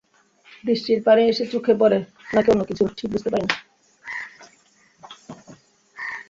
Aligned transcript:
বৃষ্টির 0.63 0.99
পানি 1.03 1.21
এসে 1.27 1.45
চোখে 1.45 1.73
পড়ে, 1.75 1.99
নাকি 2.33 2.47
অন্য 2.51 2.63
কিছু, 2.65 2.83
ঠিক 2.97 3.07
বুঝতে 3.11 3.29
পারি 3.29 3.45
না। 3.49 3.55